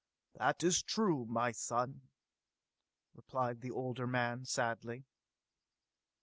"That 0.33 0.63
is 0.63 0.81
true, 0.81 1.25
my 1.27 1.51
son!" 1.51 2.01
replied 3.13 3.61
the 3.61 3.69
older 3.69 4.07
man 4.07 4.45
sadly. 4.45 5.05